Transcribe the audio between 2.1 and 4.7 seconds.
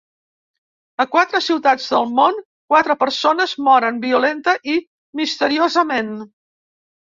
món, quatre persones moren violenta